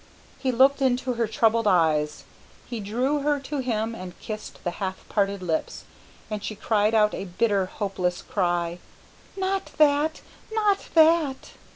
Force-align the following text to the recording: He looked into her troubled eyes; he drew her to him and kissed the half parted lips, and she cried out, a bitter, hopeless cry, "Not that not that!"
He 0.39 0.51
looked 0.51 0.81
into 0.81 1.13
her 1.13 1.27
troubled 1.27 1.67
eyes; 1.67 2.23
he 2.67 2.79
drew 2.79 3.19
her 3.19 3.39
to 3.41 3.59
him 3.59 3.93
and 3.93 4.19
kissed 4.19 4.63
the 4.63 4.71
half 4.81 5.07
parted 5.09 5.43
lips, 5.43 5.83
and 6.27 6.43
she 6.43 6.55
cried 6.55 6.95
out, 6.95 7.13
a 7.13 7.25
bitter, 7.25 7.67
hopeless 7.67 8.23
cry, 8.23 8.79
"Not 9.37 9.67
that 9.77 10.21
not 10.51 10.87
that!" 10.95 11.51